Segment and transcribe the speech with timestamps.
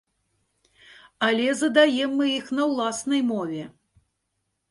[1.27, 3.63] Але задаем мы іх на ўласнай мове.